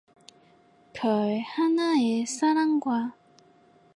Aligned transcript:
별 0.93 1.37
하나에 1.41 2.25
사랑과 2.25 3.13